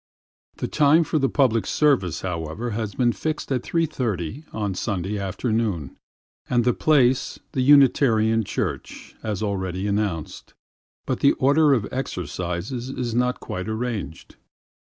[0.55, 5.95] The time for the public services, however, has been fixed at 3:30 on Sunday afternoon,
[6.49, 10.55] and the place the Unitarian Church, as already announced,
[11.05, 14.37] but the order of exercises is not quite arranged.